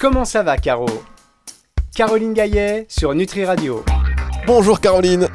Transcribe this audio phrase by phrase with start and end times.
[0.00, 0.86] Comment ça va, Caro?
[1.94, 3.84] Caroline Gaillet sur Nutri Radio.
[4.46, 5.28] Bonjour Caroline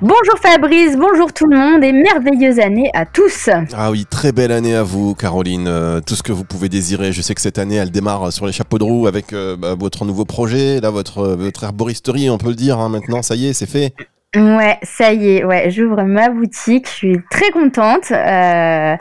[0.00, 3.50] Bonjour Fabrice, bonjour tout le monde et merveilleuse année à tous.
[3.76, 7.12] Ah oui, très belle année à vous Caroline, euh, tout ce que vous pouvez désirer.
[7.12, 9.74] Je sais que cette année elle démarre sur les chapeaux de roue avec euh, bah,
[9.78, 13.48] votre nouveau projet, là votre, votre herboristerie on peut le dire hein, maintenant, ça y
[13.48, 13.92] est, c'est fait.
[14.34, 18.10] Ouais, ça y est, ouais, j'ouvre ma boutique, je suis très contente.
[18.10, 18.96] Euh,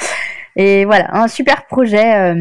[0.57, 2.35] et voilà, un super projet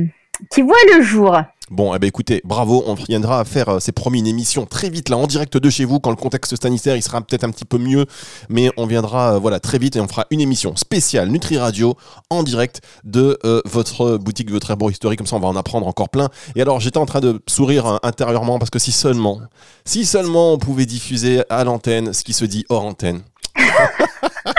[0.50, 1.38] qui voit le jour.
[1.68, 5.08] Bon, eh ben écoutez, bravo, on viendra faire, euh, c'est promis, une émission très vite
[5.08, 7.64] là, en direct de chez vous, quand le contexte sanitaire il sera peut-être un petit
[7.64, 8.06] peu mieux,
[8.48, 11.96] mais on viendra euh, voilà très vite et on fera une émission spéciale Nutri Radio
[12.30, 16.08] en direct de euh, votre boutique, votre herboristerie, comme ça on va en apprendre encore
[16.08, 16.28] plein.
[16.54, 19.40] Et alors j'étais en train de sourire intérieurement parce que si seulement,
[19.84, 23.22] si seulement on pouvait diffuser à l'antenne ce qui se dit hors antenne.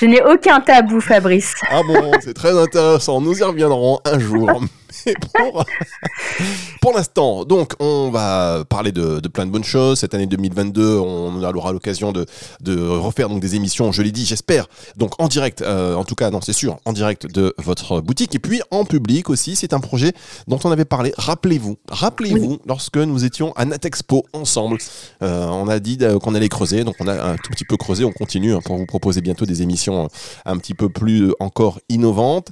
[0.00, 1.52] Je n'ai aucun tabou, Fabrice.
[1.70, 3.20] Ah bon, c'est très intéressant.
[3.20, 4.62] Nous y reviendrons un jour.
[6.80, 9.98] pour, l'instant, donc, on va parler de, plein de bonnes choses.
[10.00, 12.26] Cette année 2022, on aura l'occasion de,
[12.66, 16.30] refaire donc des émissions, je l'ai dit, j'espère, donc en direct, euh, en tout cas,
[16.30, 18.34] non, c'est sûr, en direct de votre boutique.
[18.34, 20.12] Et puis en public aussi, c'est un projet
[20.48, 21.12] dont on avait parlé.
[21.16, 24.78] Rappelez-vous, rappelez-vous, lorsque nous étions à Natexpo ensemble,
[25.22, 27.76] euh, on a dit euh, qu'on allait creuser, donc on a un tout petit peu
[27.76, 30.08] creusé, on continue hein, pour vous proposer bientôt des émissions
[30.44, 32.48] un petit peu plus encore innovantes.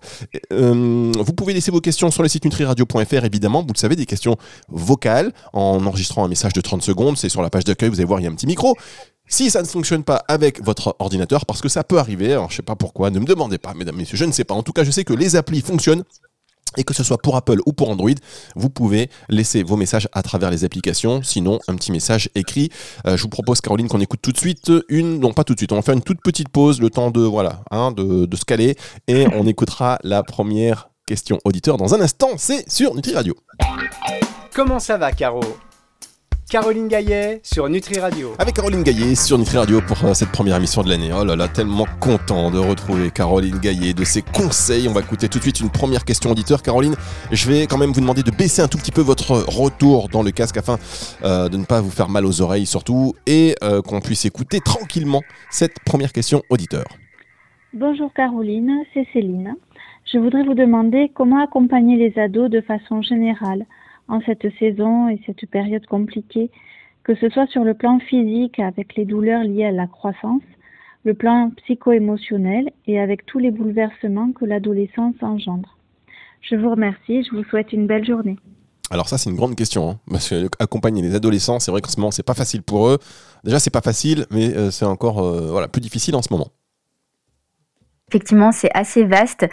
[0.50, 4.36] vous pouvez laisser vos questions sur les site nutriradio.fr, évidemment, vous le savez, des questions
[4.68, 7.16] vocales en enregistrant un message de 30 secondes.
[7.16, 8.76] C'est sur la page d'accueil, vous allez voir, il y a un petit micro.
[9.30, 12.62] Si ça ne fonctionne pas avec votre ordinateur, parce que ça peut arriver, je sais
[12.62, 14.54] pas pourquoi, ne me demandez pas, mesdames, messieurs, je ne sais pas.
[14.54, 16.02] En tout cas, je sais que les applis fonctionnent.
[16.76, 18.10] Et que ce soit pour Apple ou pour Android,
[18.54, 22.68] vous pouvez laisser vos messages à travers les applications, sinon un petit message écrit.
[23.06, 25.58] Euh, je vous propose, Caroline, qu'on écoute tout de suite une, non pas tout de
[25.58, 28.36] suite, on va faire une toute petite pause, le temps de voilà, hein, de, de
[28.36, 28.76] se caler,
[29.08, 33.34] et on écoutera la première question auditeur dans un instant, c'est sur Nutri Radio.
[34.54, 35.40] Comment ça va, Caro?
[36.50, 38.34] Caroline Gaillet sur Nutri Radio.
[38.38, 41.10] Avec Caroline Gaillet sur Nutri Radio pour euh, cette première émission de l'année.
[41.18, 44.86] Oh là là, tellement content de retrouver Caroline Gaillet, de ses conseils.
[44.86, 46.62] On va écouter tout de suite une première question auditeur.
[46.62, 46.94] Caroline,
[47.32, 50.22] je vais quand même vous demander de baisser un tout petit peu votre retour dans
[50.22, 50.78] le casque afin
[51.22, 54.60] euh, de ne pas vous faire mal aux oreilles surtout et euh, qu'on puisse écouter
[54.60, 56.84] tranquillement cette première question auditeur.
[57.74, 59.54] Bonjour Caroline, c'est Céline.
[60.10, 63.66] Je voudrais vous demander comment accompagner les ados de façon générale
[64.08, 66.50] en cette saison et cette période compliquée,
[67.04, 70.40] que ce soit sur le plan physique avec les douleurs liées à la croissance,
[71.04, 75.76] le plan psycho-émotionnel et avec tous les bouleversements que l'adolescence engendre.
[76.40, 78.38] Je vous remercie, je vous souhaite une belle journée.
[78.90, 81.90] Alors ça c'est une grande question, hein, parce que accompagner les adolescents, c'est vrai qu'en
[81.90, 82.98] ce moment c'est pas facile pour eux.
[83.44, 86.48] Déjà c'est pas facile, mais euh, c'est encore euh, voilà plus difficile en ce moment.
[88.08, 89.46] Effectivement, c'est assez vaste.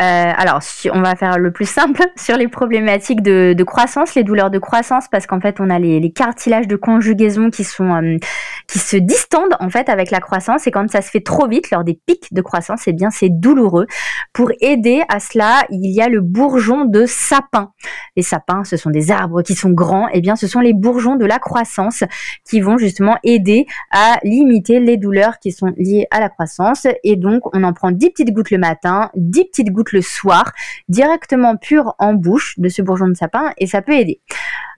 [0.00, 0.60] Euh, alors,
[0.92, 5.06] on va faire le plus simple sur les problématiques de, croissance, les douleurs de croissance,
[5.10, 8.18] parce qu'en fait, on a les, cartilages de conjugaison qui sont euh,
[8.66, 11.70] qui se distendent en fait avec la croissance, et quand ça se fait trop vite
[11.70, 13.86] lors des pics de croissance, eh bien, c'est douloureux.
[14.32, 17.72] Pour aider à cela, il y a le bourgeon de sapin.
[18.16, 21.16] Les sapins, ce sont des arbres qui sont grands, eh bien, ce sont les bourgeons
[21.16, 22.04] de la croissance
[22.44, 27.16] qui vont justement aider à limiter les douleurs qui sont liées à la croissance, et
[27.16, 30.52] donc on en prend 10 petites gouttes le matin, 10 petites gouttes le soir,
[30.88, 34.20] directement pur en bouche de ce bourgeon de sapin et ça peut aider.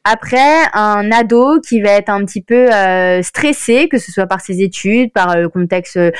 [0.08, 4.40] Après, un ado qui va être un petit peu euh, stressé, que ce soit par
[4.40, 6.12] ses études, par le contexte euh,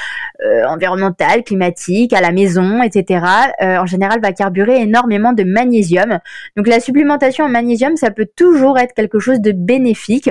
[0.67, 3.25] environnemental, climatique, à la maison, etc.,
[3.63, 6.19] euh, en général va carburer énormément de magnésium.
[6.57, 10.31] Donc la supplémentation en magnésium, ça peut toujours être quelque chose de bénéfique.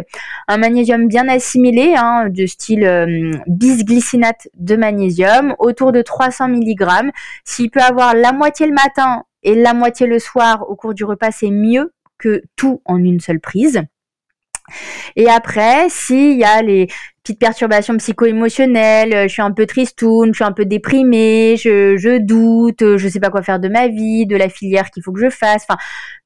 [0.49, 6.85] Un magnésium bien assimilé, hein, de style bisglycinate de magnésium, autour de 300 mg.
[7.45, 11.05] S'il peut avoir la moitié le matin et la moitié le soir au cours du
[11.05, 11.93] repas, c'est mieux
[12.55, 13.81] tout en une seule prise.
[15.15, 16.87] Et après, s'il y a les
[17.23, 22.17] petites perturbations psycho-émotionnelles, euh, je suis un peu tristoun, je suis un peu déprimée, je,
[22.19, 25.11] doute, euh, je sais pas quoi faire de ma vie, de la filière qu'il faut
[25.11, 25.65] que je fasse.
[25.67, 25.77] Enfin,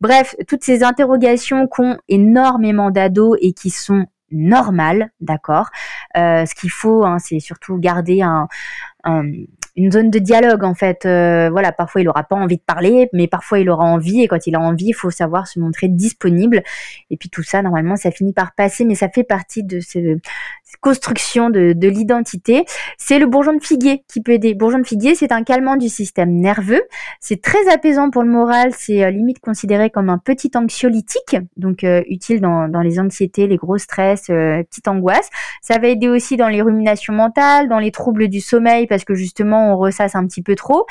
[0.01, 5.69] bref, toutes ces interrogations qu'ont énormément d'ados et qui sont normales, d'accord.
[6.17, 8.47] Euh, ce qu'il faut, hein, c'est surtout garder un
[9.79, 11.05] une zone de dialogue en fait.
[11.05, 14.27] Euh, voilà, parfois il aura pas envie de parler, mais parfois il aura envie et
[14.27, 16.63] quand il a envie, il faut savoir se montrer disponible.
[17.09, 20.17] Et puis tout ça, normalement, ça finit par passer, mais ça fait partie de ce,
[20.81, 22.65] construction de, de l'identité,
[22.97, 24.53] c'est le bourgeon de figuier qui peut aider.
[24.53, 26.81] Bourgeon de figuier, c'est un calmant du système nerveux.
[27.19, 28.71] C'est très apaisant pour le moral.
[28.77, 33.57] C'est euh, limite considéré comme un petit anxiolytique, donc euh, utile dans, les anxiétés, les
[33.57, 35.29] gros stress, euh, petite angoisse.
[35.61, 39.13] Ça va aider aussi dans les ruminations mentales, dans les troubles du sommeil, parce que
[39.13, 40.85] justement on ressasse un petit peu trop.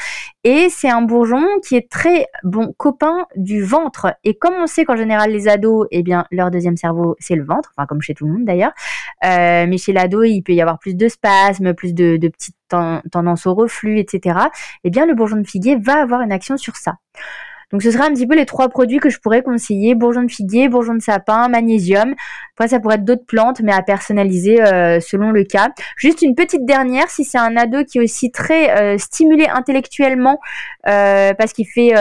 [0.44, 4.14] Et c'est un bourgeon qui est très bon copain du ventre.
[4.24, 7.44] Et comme on sait qu'en général les ados, eh bien leur deuxième cerveau c'est le
[7.44, 8.72] ventre, enfin comme chez tout le monde d'ailleurs.
[9.68, 13.46] Mais chez l'ado, il peut y avoir plus de spasmes, plus de, de petites tendances
[13.46, 14.38] au reflux, etc.
[14.84, 16.96] Eh bien, le bourgeon de figuier va avoir une action sur ça.
[17.70, 20.30] Donc ce sera un petit peu les trois produits que je pourrais conseiller bourgeon de
[20.30, 22.14] figuier, bourgeon de sapin, magnésium.
[22.56, 25.68] Après ça pourrait être d'autres plantes, mais à personnaliser euh, selon le cas.
[25.96, 30.38] Juste une petite dernière, si c'est un ado qui est aussi très euh, stimulé intellectuellement
[30.86, 31.92] euh, parce qu'il fait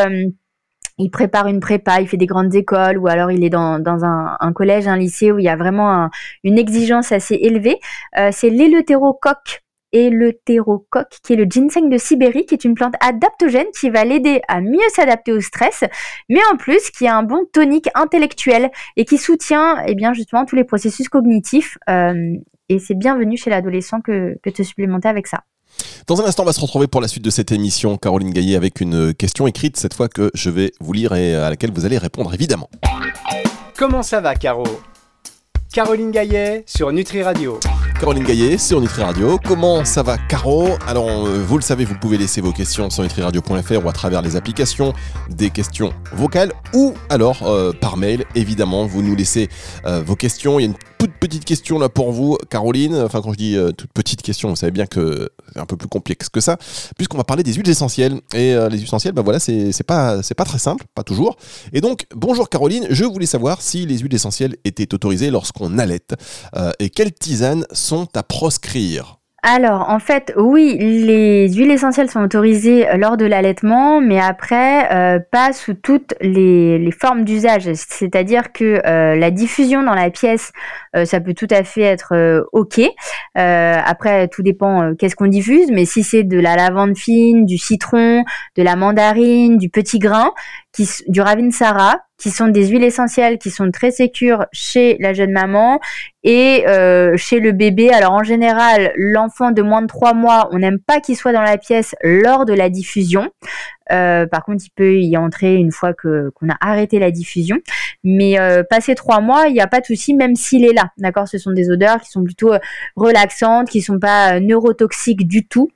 [0.97, 4.53] il prépare une prépa, il fait des grandes écoles ou alors il est dans, un,
[4.53, 6.09] collège, un lycée où il y a vraiment
[6.43, 7.79] une exigence assez élevée.
[8.17, 9.63] Euh, c'est l'éleutérocoque
[9.93, 14.41] éleutérocoque, qui est le ginseng de Sibérie, qui est une plante adaptogène qui va l'aider
[14.47, 15.85] à mieux s'adapter au stress,
[16.29, 20.45] mais en plus qui a un bon tonique intellectuel et qui soutient eh bien justement
[20.45, 21.77] tous les processus cognitifs.
[21.89, 22.35] Euh,
[22.69, 25.43] et c'est bienvenu chez l'adolescent que, que de supplémenter avec ça.
[26.07, 28.55] Dans un instant, on va se retrouver pour la suite de cette émission, Caroline Gaillet,
[28.55, 31.85] avec une question écrite cette fois que je vais vous lire et à laquelle vous
[31.85, 32.69] allez répondre évidemment.
[33.77, 34.65] Comment ça va, Caro?
[35.73, 37.59] Caroline Gaillet sur Nutri Radio.
[37.99, 39.39] Caroline Gaillet sur Nutri Radio.
[39.43, 40.69] Comment ça va, Caro?
[40.85, 44.21] Alors, euh, vous le savez, vous pouvez laisser vos questions sur nutriradio.fr ou à travers
[44.21, 44.93] les applications,
[45.31, 48.25] des questions vocales ou alors euh, par mail.
[48.35, 49.49] Évidemment, vous nous laissez
[49.85, 50.59] euh, vos questions.
[50.59, 52.95] Il y a une toute petite question là pour vous, Caroline.
[52.95, 55.87] Enfin, quand je dis toute petite question, vous savez bien que c'est un peu plus
[55.87, 56.57] complexe que ça,
[56.97, 58.19] puisqu'on va parler des huiles essentielles.
[58.33, 61.37] Et les huiles essentielles, ben voilà, c'est pas, pas très simple, pas toujours.
[61.71, 66.01] Et donc, bonjour Caroline, je voulais savoir si les huiles essentielles étaient autorisées lorsqu'on allait
[66.79, 72.89] et quelles tisanes sont à proscrire alors, en fait, oui, les huiles essentielles sont autorisées
[72.89, 77.71] euh, lors de l'allaitement, mais après, euh, pas sous toutes les, formes d'usage.
[77.75, 80.51] C'est-à-dire que euh, la diffusion dans la pièce,
[81.05, 82.81] ça peut tout à fait être OK.
[83.35, 88.23] après, tout dépend qu'est-ce qu'on diffuse, mais si c'est de la lavande fine, du citron,
[88.55, 90.33] de la mandarine, du petit grain,
[90.73, 95.31] qui, du ravinsara, qui sont des huiles essentielles qui sont très sécures chez la jeune
[95.31, 95.79] maman
[96.23, 97.89] et euh, chez le bébé.
[97.91, 101.41] Alors en général, l'enfant de moins de 3 mois, on n'aime pas qu'il soit dans
[101.41, 103.29] la pièce lors de la diffusion.
[103.91, 107.57] Euh, par contre, il peut y entrer une fois que qu'on a arrêté la diffusion.
[108.03, 110.91] Mais euh, passé trois mois, il n'y a pas de souci, même s'il est là.
[110.97, 112.59] D'accord, ce sont des odeurs qui sont plutôt euh,
[112.95, 115.69] relaxantes, qui sont pas neurotoxiques du tout.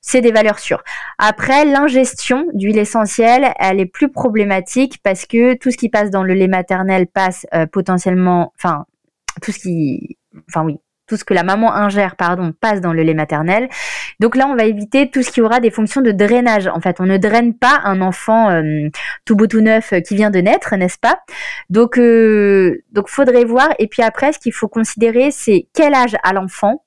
[0.00, 0.82] C'est des valeurs sûres.
[1.18, 6.22] Après, l'ingestion d'huile essentielle, elle est plus problématique parce que tout ce qui passe dans
[6.22, 8.86] le lait maternel passe potentiellement, enfin,
[9.42, 10.18] tout ce qui,
[10.48, 13.68] enfin oui, tout ce que la maman ingère, pardon, passe dans le lait maternel.
[14.20, 16.66] Donc là, on va éviter tout ce qui aura des fonctions de drainage.
[16.66, 18.88] En fait, on ne draine pas un enfant euh,
[19.24, 21.20] tout beau tout neuf euh, qui vient de naître, n'est-ce pas?
[21.70, 23.68] Donc, euh, donc faudrait voir.
[23.78, 26.84] Et puis après, ce qu'il faut considérer, c'est quel âge a l'enfant,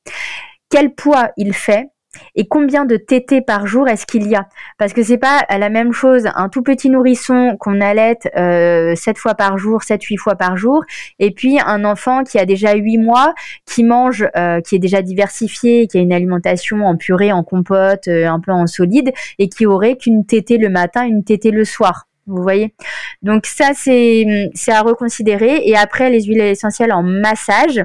[0.70, 1.88] quel poids il fait,
[2.36, 4.48] et combien de tétés par jour est-ce qu'il y a?
[4.78, 9.18] Parce que c'est pas la même chose un tout petit nourrisson qu'on allaite euh, 7
[9.18, 10.84] fois par jour, 7 8 fois par jour
[11.20, 13.34] et puis un enfant qui a déjà 8 mois,
[13.66, 18.08] qui mange euh, qui est déjà diversifié, qui a une alimentation en purée, en compote,
[18.08, 21.66] euh, un peu en solide et qui aurait qu'une tétée le matin, une tétée le
[21.66, 22.06] soir.
[22.28, 22.76] Vous voyez?
[23.24, 25.62] Donc ça c'est c'est à reconsidérer.
[25.66, 27.82] Et après les huiles essentielles en massage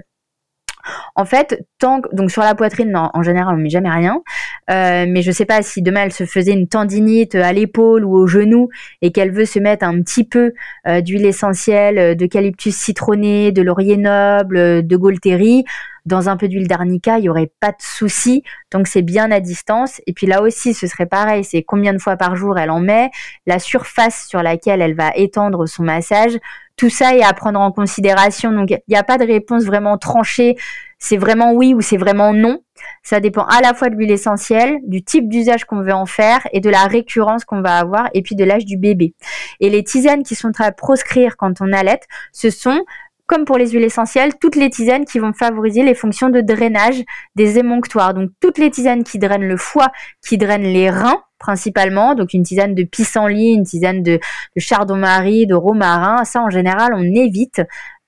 [1.14, 4.22] en fait, tant donc sur la poitrine, en général, on met jamais rien.
[4.70, 8.16] Euh, mais je sais pas si demain elle se faisait une tendinite à l'épaule ou
[8.16, 8.69] au genou
[9.02, 10.54] et qu'elle veut se mettre un petit peu
[10.86, 15.64] euh, d'huile essentielle, euh, d'eucalyptus citronné, de laurier noble, de Golteri,
[16.05, 18.43] dans un peu d'huile d'arnica, il y aurait pas de souci.
[18.70, 20.01] Donc c'est bien à distance.
[20.06, 21.44] Et puis là aussi, ce serait pareil.
[21.44, 23.11] C'est combien de fois par jour elle en met,
[23.46, 26.39] la surface sur laquelle elle va étendre son massage.
[26.77, 28.51] Tout ça est à prendre en considération.
[28.51, 30.56] Donc, il n'y a pas de réponse vraiment tranchée.
[30.99, 32.61] C'est vraiment oui ou c'est vraiment non.
[33.03, 36.41] Ça dépend à la fois de l'huile essentielle, du type d'usage qu'on veut en faire
[36.53, 39.15] et de la récurrence qu'on va avoir et puis de l'âge du bébé.
[39.61, 42.01] Et les tisanes qui sont à proscrire quand on allait,
[42.32, 42.84] ce sont
[43.26, 47.02] comme pour les huiles essentielles, toutes les tisanes qui vont favoriser les fonctions de drainage
[47.34, 48.14] des émonctoires.
[48.14, 49.90] Donc toutes les tisanes qui drainent le foie,
[50.26, 52.14] qui drainent les reins, principalement.
[52.14, 54.20] Donc une tisane de pissenlit, une tisane de,
[54.56, 56.24] chardon-marie, de romarin.
[56.24, 57.62] Ça, en général, on évite.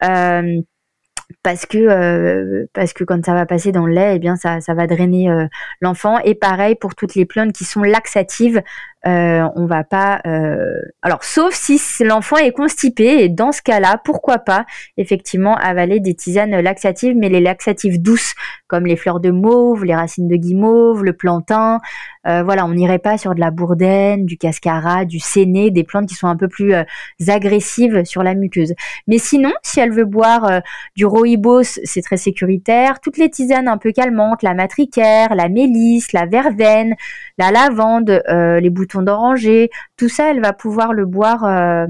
[0.04, 0.60] Euh,
[1.42, 4.60] parce que euh, parce que quand ça va passer dans le lait, eh bien ça,
[4.60, 5.46] ça va drainer euh,
[5.80, 6.18] l'enfant.
[6.20, 8.62] Et pareil pour toutes les plantes qui sont laxatives,
[9.06, 10.20] euh, on va pas.
[10.26, 16.00] Euh, alors, sauf si l'enfant est constipé, et dans ce cas-là, pourquoi pas effectivement avaler
[16.00, 18.34] des tisanes laxatives, mais les laxatives douces,
[18.66, 21.78] comme les fleurs de mauve, les racines de guimauve, le plantain.
[22.26, 26.08] Euh, voilà, on n'irait pas sur de la bourdaine, du cascara, du séné, des plantes
[26.08, 26.74] qui sont un peu plus
[27.28, 28.74] agressives sur la muqueuse.
[29.06, 30.62] Mais sinon, si elle veut boire
[30.96, 32.98] du rooibos, c'est très sécuritaire.
[32.98, 36.96] Toutes les tisanes un peu calmantes, la matricaire, la mélisse, la verveine,
[37.38, 41.86] la lavande, les boutons d'oranger, tout ça, elle va pouvoir le boire euh,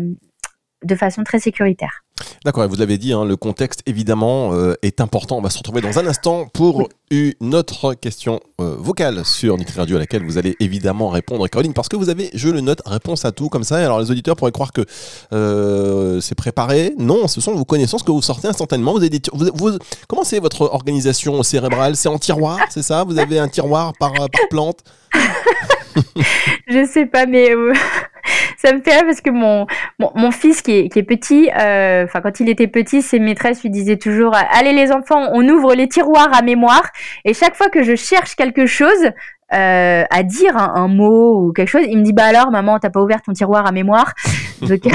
[0.84, 2.02] de façon très sécuritaire.
[2.46, 5.36] D'accord, vous l'avez dit, hein, le contexte évidemment euh, est important.
[5.36, 9.78] On va se retrouver dans un instant pour une autre question euh, vocale sur Nutri
[9.78, 12.80] Radio à laquelle vous allez évidemment répondre, Caroline, parce que vous avez, je le note,
[12.86, 13.76] réponse à tout comme ça.
[13.76, 14.86] Alors les auditeurs pourraient croire que
[16.22, 16.94] c'est préparé.
[16.98, 18.92] Non, ce sont vos connaissances que vous sortez instantanément.
[18.92, 19.72] Vous avez vous,
[20.08, 21.96] comment c'est votre organisation cérébrale?
[21.96, 23.04] C'est en tiroir, c'est ça?
[23.04, 24.78] Vous avez un tiroir par, par plante?
[26.68, 27.72] je sais pas, mais euh,
[28.58, 29.66] ça me fait rire parce que mon,
[29.98, 33.62] mon, fils qui est, qui est petit, euh, enfin quand il était petit, ses maîtresses
[33.62, 36.88] lui disaient toujours Allez les enfants, on ouvre les tiroirs à mémoire.
[37.24, 39.10] Et chaque fois que je cherche quelque chose,
[39.52, 42.90] euh, à dire un, mot ou quelque chose, il me dit bah alors maman t'as
[42.90, 44.12] pas ouvert ton tiroir à mémoire.
[44.62, 44.80] Donc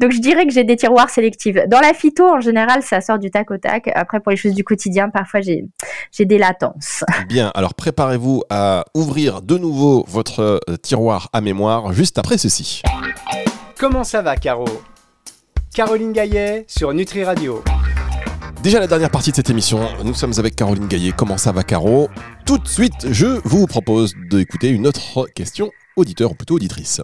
[0.00, 1.56] je dirais que j'ai des tiroirs sélectifs.
[1.68, 3.90] Dans la phyto, en général, ça sort du tac au tac.
[3.94, 5.64] Après, pour les choses du quotidien, parfois j'ai
[6.18, 7.04] des latences.
[7.28, 12.82] Bien, alors préparez-vous à ouvrir de nouveau votre euh, tiroir à mémoire juste après ceci.
[13.78, 14.66] Comment ça va, Caro?
[15.74, 17.62] Caroline Gaillet sur Nutri Radio.
[18.62, 21.12] Déjà la dernière partie de cette émission, nous sommes avec Caroline Gaillet.
[21.16, 22.08] Comment ça va, Caro?
[22.46, 27.00] Tout de suite, je vous propose d'écouter une autre question auditeur ou plutôt auditrice.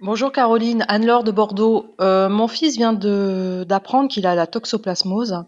[0.00, 1.96] Bonjour Caroline, Anne-Laure de Bordeaux.
[2.00, 5.42] Euh, mon fils vient d'apprendre qu'il a la toxoplasmose.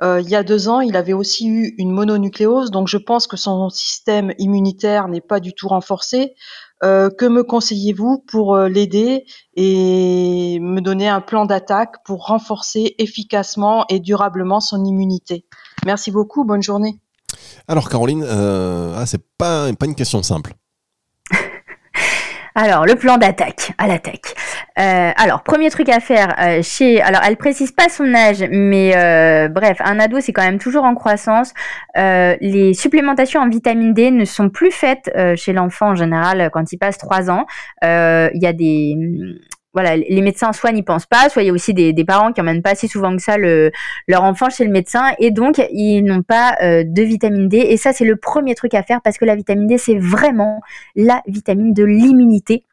[0.00, 3.26] Euh, il y a deux ans, il avait aussi eu une mononucléose, donc je pense
[3.26, 6.36] que son système immunitaire n'est pas du tout renforcé.
[6.84, 13.86] Euh, que me conseillez-vous pour l'aider et me donner un plan d'attaque pour renforcer efficacement
[13.88, 15.46] et durablement son immunité?
[15.84, 17.00] Merci beaucoup, bonne journée.
[17.66, 20.54] Alors Caroline, ah, c'est pas, pas une question simple.
[22.54, 24.34] Alors, le plan d'attaque, à l'attaque.
[24.78, 27.00] Euh, alors, premier truc à faire euh, chez.
[27.00, 30.84] Alors, elle précise pas son âge, mais euh, bref, un ado c'est quand même toujours
[30.84, 31.52] en croissance.
[31.94, 36.78] les supplémentations en vitamine D ne sont plus faites chez l'enfant en général quand il
[36.78, 37.46] passe 3 ans.
[37.82, 38.96] Il y a des
[39.72, 42.40] voilà, les médecins soit n'y pensent pas, soit il y a aussi des, parents qui
[42.40, 46.22] emmènent pas assez souvent que ça leur enfant chez le médecin et donc ils n'ont
[46.22, 47.58] pas euh, de vitamine D.
[47.58, 50.60] Et ça, c'est le premier truc à faire parce que la vitamine D, c'est vraiment
[50.96, 52.64] la vitamine de l'immunité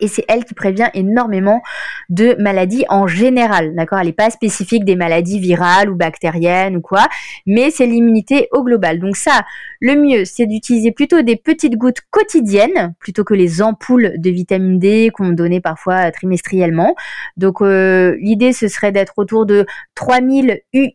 [0.00, 1.62] et c'est elle qui prévient énormément
[2.08, 3.98] de maladies en général, d'accord?
[3.98, 7.06] Elle n'est pas spécifique des maladies virales ou bactériennes ou quoi,
[7.46, 8.98] mais c'est l'immunité au global.
[8.98, 9.42] Donc ça,
[9.80, 14.78] le mieux, c'est d'utiliser plutôt des petites gouttes quotidiennes plutôt que les ampoules de vitamine
[14.78, 16.94] D qu'on donnait parfois trimestriellement.
[17.36, 20.94] Donc euh, l'idée, ce serait d'être autour de 3000 UI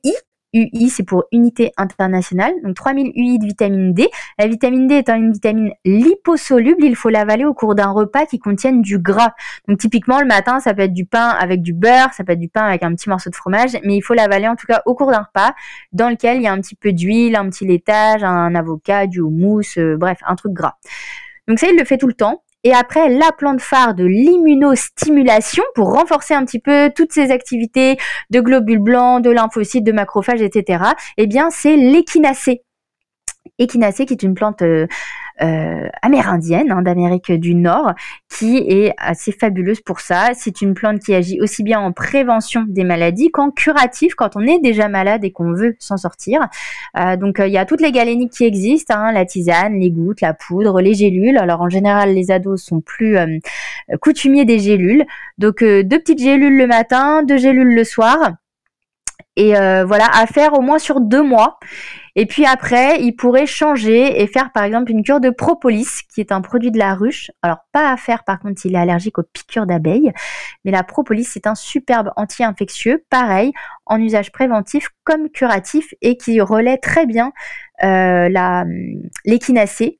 [0.53, 4.09] UI, c'est pour unité internationale, donc 3000 UI de vitamine D.
[4.37, 8.39] La vitamine D étant une vitamine liposoluble, il faut l'avaler au cours d'un repas qui
[8.39, 9.33] contienne du gras.
[9.67, 12.39] Donc typiquement le matin, ça peut être du pain avec du beurre, ça peut être
[12.39, 14.81] du pain avec un petit morceau de fromage, mais il faut l'avaler en tout cas
[14.85, 15.53] au cours d'un repas
[15.91, 19.19] dans lequel il y a un petit peu d'huile, un petit laitage, un avocat, du
[19.19, 20.75] houmous, euh, bref, un truc gras.
[21.47, 22.42] Donc ça, il le fait tout le temps.
[22.63, 27.97] Et après, la plante phare de l'immunostimulation pour renforcer un petit peu toutes ces activités
[28.29, 30.83] de globules blancs, de lymphocytes, de macrophages, etc.
[31.17, 32.63] Eh bien, c'est l'échinacée.
[33.59, 34.87] Échinacée qui est une plante euh,
[35.39, 37.93] amérindienne hein, d'Amérique du Nord
[38.29, 40.29] qui est assez fabuleuse pour ça.
[40.33, 44.41] C'est une plante qui agit aussi bien en prévention des maladies qu'en curatif quand on
[44.41, 46.41] est déjà malade et qu'on veut s'en sortir.
[46.97, 50.21] Euh, donc il y a toutes les galéniques qui existent, hein, la tisane, les gouttes,
[50.21, 51.37] la poudre, les gélules.
[51.37, 53.17] Alors en général les ados sont plus
[54.01, 55.05] coutumiers des gélules.
[55.37, 58.17] Donc deux petites gélules le matin, deux gélules le soir.
[59.35, 61.57] Et voilà, à faire au moins sur deux mois.
[62.15, 66.21] Et puis après, il pourrait changer et faire par exemple une cure de propolis, qui
[66.21, 67.31] est un produit de la ruche.
[67.41, 70.11] Alors pas à faire par contre s'il est allergique aux piqûres d'abeilles.
[70.63, 73.51] Mais la propolis, c'est un superbe anti-infectieux, pareil,
[73.85, 77.31] en usage préventif comme curatif et qui relaie très bien
[77.83, 78.29] euh,
[79.25, 79.99] l'échinacée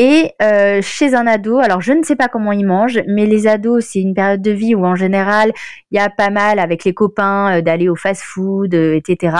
[0.00, 3.48] et euh, chez un ado, alors je ne sais pas comment ils mangent, mais les
[3.48, 5.52] ados, c'est une période de vie où en général,
[5.90, 9.36] il y a pas mal avec les copains euh, d'aller au fast-food, euh, etc.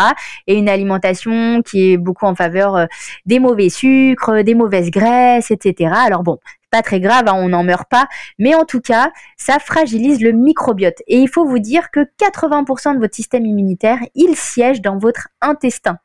[0.49, 2.89] Et une alimentation qui est beaucoup en faveur
[3.25, 5.93] des mauvais sucres, des mauvaises graisses, etc.
[5.95, 6.39] Alors bon,
[6.73, 10.33] pas très grave, hein, on n'en meurt pas, mais en tout cas, ça fragilise le
[10.33, 11.03] microbiote.
[11.07, 15.29] Et il faut vous dire que 80% de votre système immunitaire, il siège dans votre
[15.41, 15.99] intestin.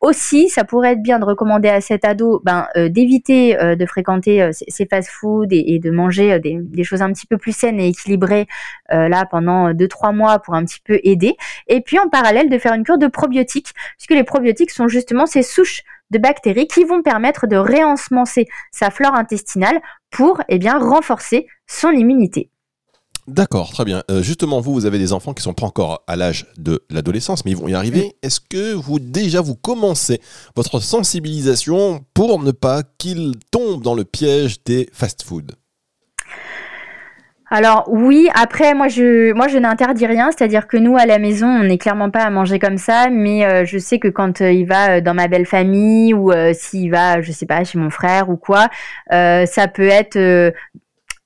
[0.00, 4.86] Aussi, ça pourrait être bien de recommander à cet ado ben, d'éviter de fréquenter ces
[4.86, 8.46] fast-foods et, de manger des, des, choses un petit peu plus saines et équilibrées
[8.88, 11.36] là pendant 2-3 mois pour un petit peu aider.
[11.66, 15.26] Et puis en parallèle de faire une cure de probiotiques, puisque les probiotiques sont justement
[15.26, 19.80] ces souches de bactéries qui vont permettre de réensemencer sa flore intestinale
[20.10, 22.50] pour eh bien, renforcer son immunité.
[23.30, 24.02] D'accord, très bien.
[24.10, 27.44] Euh, justement, vous, vous avez des enfants qui sont pas encore à l'âge de l'adolescence,
[27.44, 28.16] mais ils vont y arriver.
[28.22, 30.20] Est-ce que vous déjà vous commencez
[30.56, 35.54] votre sensibilisation pour ne pas qu'ils tombent dans le piège des fast-foods?
[37.52, 41.48] Alors oui, après moi je moi je n'interdis rien, c'est-à-dire que nous à la maison
[41.48, 44.52] on n'est clairement pas à manger comme ça, mais euh, je sais que quand euh,
[44.52, 47.90] il va euh, dans ma belle famille ou s'il va je sais pas chez mon
[47.90, 48.68] frère ou quoi,
[49.10, 50.52] ça peut être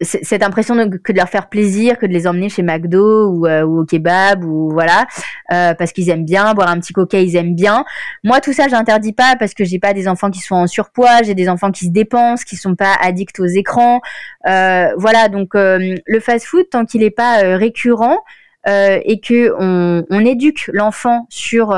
[0.01, 3.63] cette impression que de leur faire plaisir, que de les emmener chez McDo ou, euh,
[3.63, 5.07] au kebab ou voilà,
[5.53, 7.85] euh, parce qu'ils aiment bien boire un petit coca, ils aiment bien.
[8.25, 11.23] Moi, tout ça, j'interdis pas parce que j'ai pas des enfants qui sont en surpoids,
[11.23, 14.01] j'ai des enfants qui se dépensent, qui sont pas addicts aux écrans,
[14.49, 15.29] euh, voilà.
[15.29, 18.19] Donc le fast-food, tant qu'il n'est pas récurrent
[18.67, 21.73] et que on, on éduque l'enfant sur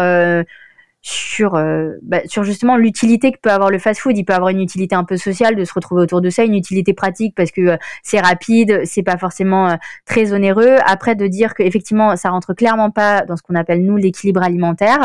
[1.06, 4.18] sur, euh, bah, sur justement l'utilité que peut avoir le fast-food.
[4.18, 6.56] Il peut avoir une utilité un peu sociale de se retrouver autour de ça, une
[6.56, 10.76] utilité pratique parce que euh, c'est rapide, c'est pas forcément euh, très onéreux.
[10.84, 14.42] Après, de dire que effectivement, ça rentre clairement pas dans ce qu'on appelle nous l'équilibre
[14.42, 14.98] alimentaire,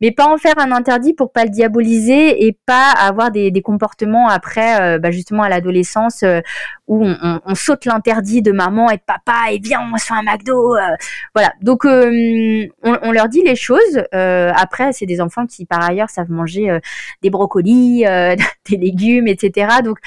[0.00, 3.62] mais pas en faire un interdit pour pas le diaboliser et pas avoir des, des
[3.62, 6.24] comportements après, bah, justement à l'adolescence
[6.86, 10.22] où on, saute l'interdit de maman et de papa et viens on se fait un
[10.22, 10.76] McDo.
[11.34, 11.52] voilà.
[11.60, 14.00] Donc on, on, leur dit les choses.
[14.12, 16.80] après, c'est des enfants qui par ailleurs savent manger euh,
[17.22, 18.36] des brocolis, euh,
[18.70, 19.76] des légumes, etc.
[19.84, 19.98] Donc,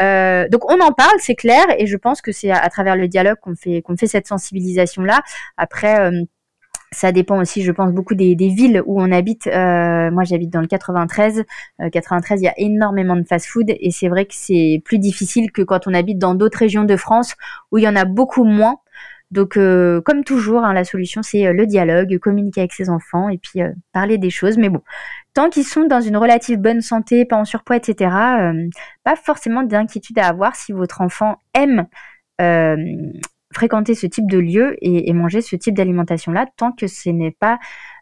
[0.00, 3.08] euh, donc on en parle, c'est clair, et je pense que c'est à, travers le
[3.08, 5.22] dialogue qu'on fait qu'on fait cette sensibilisation là.
[5.56, 6.10] Après
[6.92, 9.46] ça dépend aussi, je pense, beaucoup des, villes où on habite.
[9.46, 11.44] moi, j'habite dans le 93.
[11.90, 15.62] 93, il y a énormément de fast-food et c'est vrai que c'est plus difficile que
[15.62, 17.34] quand on habite dans d'autres régions de France
[17.72, 18.76] où il y en a beaucoup moins.
[19.34, 23.28] Donc, euh, comme toujours, hein, la solution, c'est euh, le dialogue, communiquer avec ses enfants
[23.28, 24.56] et puis euh, parler des choses.
[24.58, 24.80] Mais bon,
[25.34, 28.14] tant qu'ils sont dans une relative bonne santé, pas en surpoids, etc.,
[29.02, 31.86] pas forcément d'inquiétude à avoir si votre enfant aime
[33.52, 37.32] fréquenter ce type de lieu et, et manger ce type d'alimentation-là, tant que ce n'est
[37.32, 37.58] pas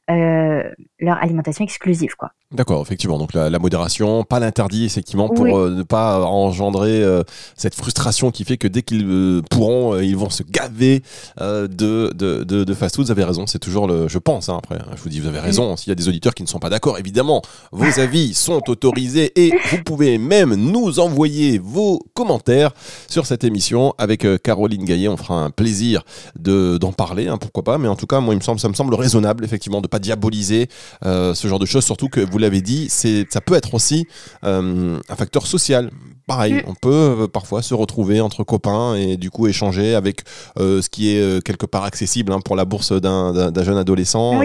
[0.09, 2.33] leur alimentation exclusive, quoi.
[2.53, 3.17] D'accord, effectivement.
[3.17, 7.23] Donc la, modération, pas l'interdit, effectivement, pour euh, ne pas engendrer euh,
[7.57, 11.03] cette frustration qui fait que dès qu'ils euh, pourront, ils vont se gaver
[11.41, 11.67] de,
[12.13, 13.07] de, de, fast-food.
[13.07, 14.07] Vous avez raison, c'est toujours le.
[14.07, 15.77] Je pense, hein, après, je vous dis, vous avez raison.
[15.77, 19.33] S'il y a des auditeurs qui ne sont pas d'accord, évidemment, vos avis sont autorisés
[19.37, 22.73] et vous pouvez même nous envoyer vos commentaires
[23.09, 25.09] sur cette émission avec Caroline Gaillet.
[25.09, 26.03] On fera un plaisir
[26.39, 27.79] d'en parler, hein, pourquoi pas.
[27.79, 29.99] Mais en tout cas, moi, il me semble, ça me semble raisonnable, effectivement, de pas
[29.99, 30.69] diaboliser
[31.03, 34.07] ce genre de choses, surtout que vous l'avez dit, ça peut être aussi
[34.45, 35.91] euh, un facteur social.
[36.27, 36.63] Pareil, mm.
[36.67, 40.23] on peut euh, parfois se retrouver entre copains et du coup échanger avec
[40.59, 44.41] euh, ce qui est quelque part accessible hein, pour la bourse d'un, jeune adolescent.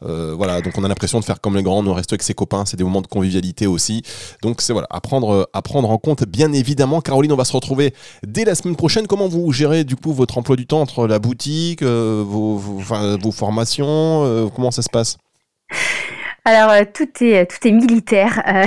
[0.00, 2.64] voilà, donc on a l'impression de faire comme les grands, on reste avec ses copains,
[2.64, 4.02] c'est des moments de convivialité aussi.
[4.42, 7.00] Donc c'est voilà, à prendre, à prendre en compte, bien évidemment.
[7.00, 7.94] Caroline, on va se retrouver
[8.26, 9.06] dès la semaine prochaine.
[9.06, 14.50] Comment vous gérez du coup votre emploi du temps entre la boutique, vos, vos formations
[14.54, 15.18] Comment ça se passe?
[16.44, 18.42] Alors euh, tout est tout est militaire.
[18.46, 18.64] Euh.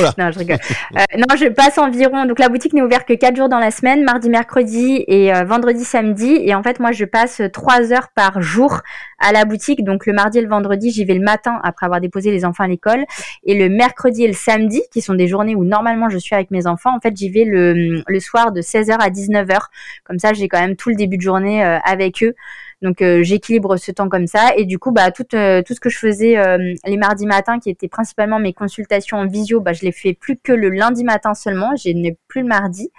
[0.18, 0.58] non, je rigole.
[0.96, 2.24] Euh, non, je passe environ.
[2.24, 5.84] Donc la boutique n'est ouverte que 4 jours dans la semaine, mardi, mercredi et vendredi,
[5.84, 6.38] samedi.
[6.42, 8.80] Et en fait, moi, je passe 3 heures par jour
[9.18, 9.84] à la boutique.
[9.84, 12.64] Donc le mardi et le vendredi, j'y vais le matin après avoir déposé les enfants
[12.64, 13.04] à l'école.
[13.44, 16.50] Et le mercredi et le samedi, qui sont des journées où normalement je suis avec
[16.50, 19.58] mes enfants, en fait, j'y vais le, le soir de 16h à 19h.
[20.04, 22.34] Comme ça, j'ai quand même tout le début de journée avec eux.
[22.84, 25.88] Donc euh, j'équilibre ce temps comme ça et du coup bah tout euh, ce que
[25.88, 29.82] je faisais euh, les mardis matins qui étaient principalement mes consultations en visio, bah je
[29.82, 32.90] les fais plus que le lundi matin seulement, je n'ai plus le mardi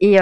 [0.00, 0.18] et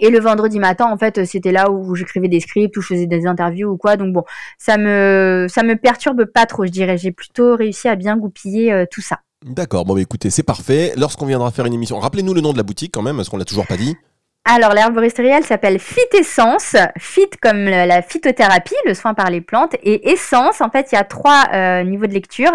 [0.00, 3.06] et le vendredi matin, en fait, c'était là où j'écrivais des scripts, où je faisais
[3.06, 3.98] des interviews ou quoi.
[3.98, 4.24] Donc bon,
[4.56, 6.96] ça me ça me perturbe pas trop, je dirais.
[6.96, 9.18] J'ai plutôt réussi à bien goupiller tout ça.
[9.44, 9.84] D'accord.
[9.84, 10.94] Bon, bah, écoutez, c'est parfait.
[10.96, 13.36] Lorsqu'on viendra faire une émission, rappelez-nous le nom de la boutique quand même, parce qu'on
[13.36, 13.94] l'a toujours pas dit.
[14.44, 16.74] Alors, l'herboristerie, elle s'appelle Fit Essence.
[16.98, 19.76] Fit comme la phytothérapie, le soin par les plantes.
[19.84, 22.50] Et Essence, en fait, il y a trois euh, niveaux de lecture,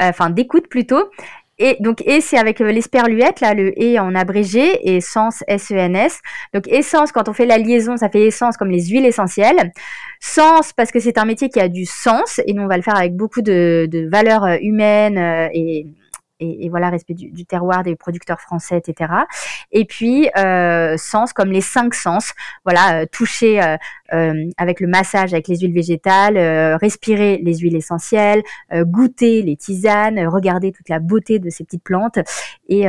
[0.00, 1.10] euh, enfin d'écoute plutôt.
[1.58, 6.20] Et donc, et c'est avec euh, l'esperluette, là, le et en abrégé, et sens, S-E-N-S.
[6.54, 9.72] Donc, essence, quand on fait la liaison, ça fait essence comme les huiles essentielles.
[10.20, 12.82] Sens, parce que c'est un métier qui a du sens, et nous, on va le
[12.82, 15.18] faire avec beaucoup de, de valeurs humaines
[15.52, 15.86] et
[16.40, 19.12] et, voilà, respect du, terroir, des producteurs français, etc.
[19.72, 22.32] Et puis, euh, sens comme les cinq sens,
[22.64, 23.60] voilà, euh, toucher
[24.56, 26.38] avec le massage avec les huiles végétales,
[26.80, 32.18] respirer les huiles essentielles, goûter les tisanes, regarder toute la beauté de ces petites plantes
[32.68, 32.86] et,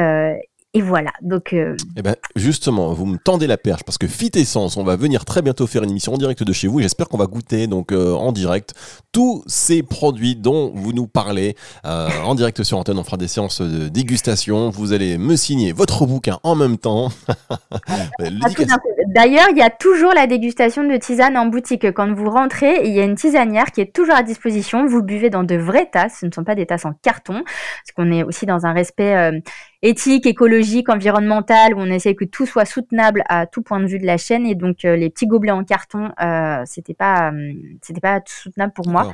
[0.77, 1.53] et voilà, donc.
[1.53, 4.95] Euh, eh ben, justement, vous me tendez la perche parce que Fit Essence, on va
[4.95, 6.81] venir très bientôt faire une émission en direct de chez vous.
[6.81, 8.75] J'espère qu'on va goûter donc euh, en direct
[9.11, 12.99] tous ces produits dont vous nous parlez euh, en direct sur antenne.
[12.99, 14.69] On fera des séances de dégustation.
[14.69, 17.09] Vous allez me signer votre bouquin en même temps.
[18.19, 21.91] D'ailleurs, il y a toujours la dégustation de tisane en boutique.
[21.91, 24.85] Quand vous rentrez, il y a une tisanière qui est toujours à disposition.
[24.85, 26.19] Vous buvez dans de vraies tasses.
[26.21, 29.41] Ce ne sont pas des tasses en carton, parce qu'on est aussi dans un respect
[29.81, 33.99] éthique, écologique, environnemental, où on essaie que tout soit soutenable à tout point de vue
[33.99, 34.45] de la chaîne.
[34.45, 38.73] Et donc, euh, les petits gobelets en carton, euh, c'était pas, euh, c'était pas soutenable
[38.73, 39.11] pour moi.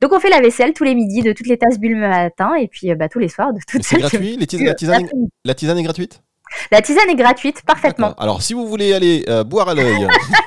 [0.00, 2.54] Donc, on fait la vaisselle tous les midis de toutes les tasses bulles le matin,
[2.54, 4.36] et puis bah, tous les soirs de toutes C'est gratuit.
[4.36, 5.06] la, tisane
[5.44, 6.22] la tisane est gratuite?
[6.70, 8.14] La tisane est gratuite, parfaitement.
[8.18, 10.06] Alors, si vous voulez aller boire à l'œil.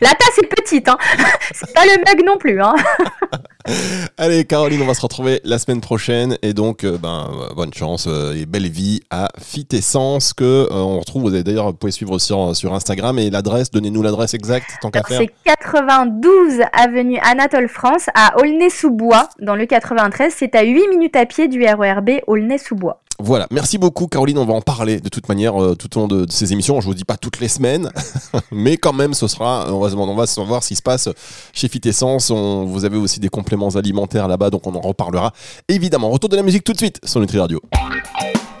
[0.00, 0.98] la tasse est petite, hein.
[1.52, 2.74] C'est pas le mug non plus, hein.
[4.18, 6.38] Allez, Caroline, on va se retrouver la semaine prochaine.
[6.42, 11.00] Et donc, euh, ben, euh, bonne chance euh, et belle vie à Fitessence que on
[11.00, 11.22] retrouve.
[11.22, 13.18] Vous d'ailleurs, vous pouvez suivre sur, sur Instagram.
[13.18, 15.18] Et l'adresse, donnez-nous l'adresse exacte, tant qu'à faire.
[15.18, 20.32] C'est 92 avenue Anatole France à Aulnay-sous-Bois, dans le 93.
[20.36, 23.02] C'est à 8 minutes à pied du RERB Aulnay-sous-Bois.
[23.18, 26.26] Voilà, merci beaucoup Caroline, on va en parler de toute manière tout au long de,
[26.30, 27.90] ces émissions, je vous dis pas toutes les semaines,
[28.52, 31.08] mais quand même ce sera, va, on va voir ce qui se passe
[31.54, 35.32] chez Fitessence, on, vous avez aussi des compléments alimentaires là-bas, donc on en reparlera
[35.68, 36.10] évidemment.
[36.10, 37.60] Retour de la musique tout de suite sur Nutri Radio.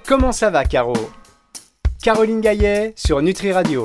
[0.06, 0.94] Comment ça va, Caro?
[2.02, 3.84] Caroline Gaillet sur Nutri Radio.